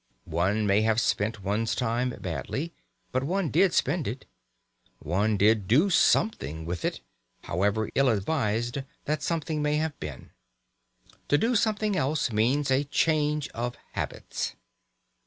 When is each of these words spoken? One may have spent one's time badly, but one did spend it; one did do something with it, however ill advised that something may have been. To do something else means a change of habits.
One 0.25 0.65
may 0.65 0.81
have 0.81 0.99
spent 0.99 1.43
one's 1.43 1.75
time 1.75 2.09
badly, 2.19 2.73
but 3.11 3.23
one 3.23 3.51
did 3.51 3.71
spend 3.71 4.07
it; 4.07 4.25
one 4.97 5.37
did 5.37 5.67
do 5.67 5.91
something 5.91 6.65
with 6.65 6.83
it, 6.83 7.01
however 7.43 7.87
ill 7.93 8.09
advised 8.09 8.79
that 9.05 9.21
something 9.21 9.61
may 9.61 9.75
have 9.75 9.95
been. 9.99 10.31
To 11.27 11.37
do 11.37 11.55
something 11.55 11.95
else 11.95 12.31
means 12.31 12.71
a 12.71 12.85
change 12.85 13.47
of 13.49 13.77
habits. 13.91 14.55